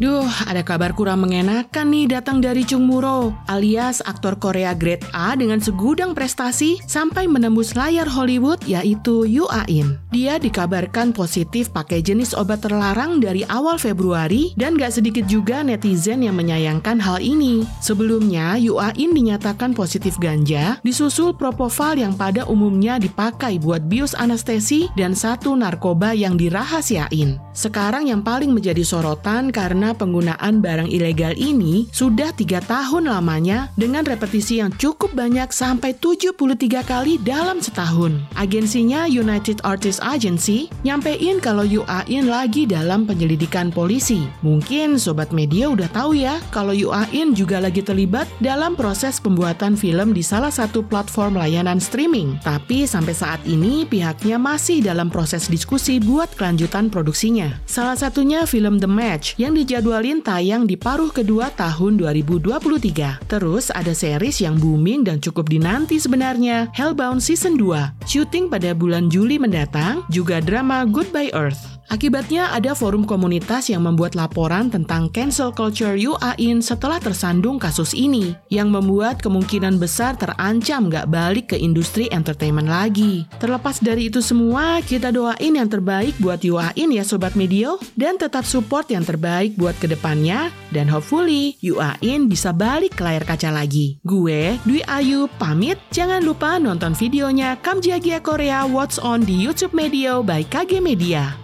Duh, 0.00 0.24
ada 0.48 0.64
kabar 0.64 0.96
kurang 0.96 1.28
mengenakan 1.28 1.92
nih 1.92 2.08
datang 2.08 2.40
dari 2.40 2.64
Chung 2.64 2.88
Muro, 2.88 3.36
alias 3.52 4.00
aktor 4.08 4.32
Korea 4.40 4.72
grade 4.72 5.04
A 5.12 5.36
dengan 5.36 5.60
segudang 5.60 6.16
prestasi 6.16 6.80
sampai 6.88 7.28
menembus 7.28 7.76
layar 7.76 8.08
Hollywood 8.08 8.64
yaitu 8.64 9.28
Yu 9.28 9.44
A-in. 9.52 10.00
Dia 10.08 10.40
dikabarkan 10.40 11.12
positif 11.12 11.68
pakai 11.68 12.00
jenis 12.00 12.32
obat 12.32 12.64
terlarang 12.64 13.20
dari 13.20 13.44
awal 13.52 13.76
Februari 13.76 14.56
dan 14.56 14.80
gak 14.80 14.96
sedikit 14.96 15.28
juga 15.28 15.60
netizen 15.60 16.24
yang 16.24 16.32
menyayangkan 16.32 16.96
hal 16.96 17.20
ini. 17.20 17.68
Sebelumnya, 17.84 18.56
Yu 18.56 18.80
A-in 18.80 19.12
dinyatakan 19.12 19.76
positif 19.76 20.16
ganja, 20.16 20.80
disusul 20.80 21.36
propofol 21.36 22.00
yang 22.00 22.16
pada 22.16 22.48
umumnya 22.48 22.96
dipakai 22.96 23.60
buat 23.60 23.84
bius 23.84 24.16
anestesi 24.16 24.88
dan 24.96 25.12
satu 25.12 25.52
narkoba 25.52 26.16
yang 26.16 26.40
dirahasiain. 26.40 27.36
Sekarang 27.52 28.08
yang 28.08 28.24
paling 28.24 28.56
menjadi 28.56 28.80
sorotan 28.80 29.52
karena 29.52 29.89
penggunaan 29.96 30.62
barang 30.62 30.88
ilegal 30.90 31.34
ini 31.38 31.86
sudah 31.90 32.32
tiga 32.34 32.58
tahun 32.64 33.10
lamanya 33.10 33.72
dengan 33.74 34.06
repetisi 34.06 34.58
yang 34.62 34.70
cukup 34.76 35.12
banyak 35.14 35.50
sampai 35.50 35.94
73 35.98 36.82
kali 36.86 37.16
dalam 37.20 37.58
setahun. 37.60 38.18
Agensinya 38.34 39.04
United 39.06 39.62
Artists 39.62 40.02
Agency 40.02 40.72
nyampein 40.82 41.38
kalau 41.38 41.62
Yu 41.66 41.84
A-in 41.86 42.30
lagi 42.30 42.64
dalam 42.64 43.04
penyelidikan 43.04 43.68
polisi. 43.68 44.26
Mungkin 44.40 44.96
sobat 44.96 45.30
media 45.30 45.68
udah 45.70 45.88
tahu 45.92 46.18
ya 46.18 46.38
kalau 46.54 46.72
Yu 46.72 46.90
A-in 46.90 47.36
juga 47.36 47.60
lagi 47.60 47.84
terlibat 47.84 48.26
dalam 48.40 48.74
proses 48.74 49.20
pembuatan 49.20 49.76
film 49.76 50.16
di 50.16 50.22
salah 50.24 50.50
satu 50.50 50.82
platform 50.82 51.38
layanan 51.38 51.78
streaming. 51.78 52.38
Tapi 52.40 52.86
sampai 52.88 53.14
saat 53.14 53.40
ini 53.44 53.84
pihaknya 53.84 54.40
masih 54.40 54.82
dalam 54.82 55.12
proses 55.12 55.46
diskusi 55.46 56.00
buat 56.00 56.32
kelanjutan 56.34 56.88
produksinya. 56.88 57.60
Salah 57.68 57.94
satunya 57.98 58.48
film 58.48 58.80
The 58.80 58.90
Match 58.90 59.36
yang 59.36 59.52
dijadwalin 59.80 60.20
tayang 60.20 60.68
di 60.68 60.76
paruh 60.76 61.08
kedua 61.08 61.48
tahun 61.56 61.96
2023. 61.96 63.24
Terus 63.24 63.72
ada 63.72 63.96
series 63.96 64.44
yang 64.44 64.60
booming 64.60 65.08
dan 65.08 65.24
cukup 65.24 65.48
dinanti 65.48 65.96
sebenarnya, 65.96 66.68
Hellbound 66.76 67.24
Season 67.24 67.56
2. 67.56 68.04
Syuting 68.04 68.52
pada 68.52 68.76
bulan 68.76 69.08
Juli 69.08 69.40
mendatang, 69.40 70.04
juga 70.12 70.44
drama 70.44 70.84
Goodbye 70.84 71.32
Earth. 71.32 71.80
Akibatnya 71.90 72.54
ada 72.54 72.70
forum 72.70 73.02
komunitas 73.02 73.66
yang 73.66 73.82
membuat 73.82 74.14
laporan 74.14 74.70
tentang 74.70 75.10
cancel 75.10 75.50
culture 75.50 75.98
UAIN 75.98 76.62
setelah 76.62 77.02
tersandung 77.02 77.58
kasus 77.58 77.98
ini, 77.98 78.38
yang 78.46 78.70
membuat 78.70 79.18
kemungkinan 79.18 79.74
besar 79.82 80.14
terancam 80.14 80.86
gak 80.86 81.10
balik 81.10 81.50
ke 81.50 81.58
industri 81.58 82.06
entertainment 82.14 82.70
lagi. 82.70 83.26
Terlepas 83.42 83.82
dari 83.82 84.06
itu 84.06 84.22
semua, 84.22 84.78
kita 84.86 85.10
doain 85.10 85.58
yang 85.58 85.66
terbaik 85.66 86.14
buat 86.22 86.38
UAIN 86.38 86.94
ya 86.94 87.02
Sobat 87.02 87.34
Medio, 87.34 87.82
dan 87.98 88.14
tetap 88.14 88.46
support 88.46 88.86
yang 88.86 89.02
terbaik 89.02 89.58
buat 89.58 89.69
ke 89.78 89.86
depannya, 89.86 90.50
dan 90.74 90.90
hopefully 90.90 91.54
UAIN 91.62 92.26
bisa 92.26 92.50
balik 92.50 92.98
ke 92.98 93.02
layar 93.06 93.22
kaca 93.22 93.54
lagi. 93.54 94.02
Gue, 94.02 94.58
Dwi 94.66 94.82
Ayu, 94.90 95.30
pamit, 95.38 95.78
jangan 95.94 96.26
lupa 96.26 96.58
nonton 96.58 96.96
videonya 96.98 97.54
Kamjagia 97.62 98.18
Korea 98.18 98.66
What's 98.66 98.98
On 98.98 99.22
di 99.22 99.38
YouTube 99.38 99.76
Medio 99.76 100.26
by 100.26 100.42
KG 100.42 100.82
Media. 100.82 101.38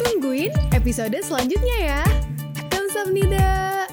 Tungguin 0.00 0.54
episode 0.72 1.18
selanjutnya 1.20 1.76
ya. 1.80 2.02
Kamsahamnida. 2.72 3.83